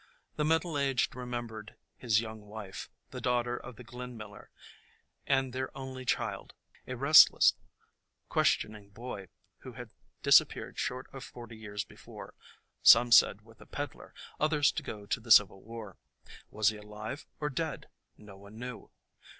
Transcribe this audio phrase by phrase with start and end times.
[0.35, 4.49] The middle aged remembered his young wife, the daughter of the glen miller,
[5.27, 6.55] and their only child,
[6.87, 7.53] a restless,
[8.27, 9.27] questioning boy
[9.59, 9.91] who had
[10.23, 12.33] disappeared short of forty years before,
[12.81, 15.99] some said with a peddler, others to go to the civil war.
[16.49, 17.87] Was he alive or dead?
[18.17, 18.89] No one knew.